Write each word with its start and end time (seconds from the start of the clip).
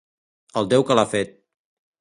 El 0.61 0.69
Déu 0.71 0.87
que 0.87 0.97
l'ha 1.01 1.07
fet! 1.13 1.39